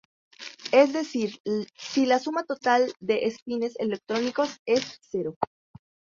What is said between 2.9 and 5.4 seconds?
de espines electrónicos es cero.